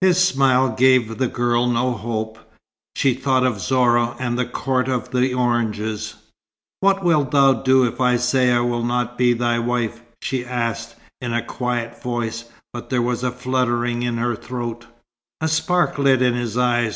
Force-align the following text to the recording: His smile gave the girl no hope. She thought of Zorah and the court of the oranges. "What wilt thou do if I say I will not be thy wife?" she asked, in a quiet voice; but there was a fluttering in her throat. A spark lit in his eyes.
His 0.00 0.16
smile 0.16 0.70
gave 0.70 1.18
the 1.18 1.28
girl 1.28 1.66
no 1.66 1.92
hope. 1.92 2.38
She 2.94 3.12
thought 3.12 3.44
of 3.44 3.60
Zorah 3.60 4.16
and 4.18 4.38
the 4.38 4.46
court 4.46 4.88
of 4.88 5.10
the 5.10 5.34
oranges. 5.34 6.14
"What 6.80 7.04
wilt 7.04 7.30
thou 7.32 7.52
do 7.52 7.84
if 7.84 8.00
I 8.00 8.16
say 8.16 8.52
I 8.52 8.60
will 8.60 8.82
not 8.82 9.18
be 9.18 9.34
thy 9.34 9.58
wife?" 9.58 10.00
she 10.22 10.46
asked, 10.46 10.94
in 11.20 11.34
a 11.34 11.42
quiet 11.44 12.02
voice; 12.02 12.46
but 12.72 12.88
there 12.88 13.02
was 13.02 13.22
a 13.22 13.30
fluttering 13.30 14.02
in 14.02 14.16
her 14.16 14.34
throat. 14.34 14.86
A 15.42 15.46
spark 15.48 15.98
lit 15.98 16.22
in 16.22 16.32
his 16.32 16.56
eyes. 16.56 16.94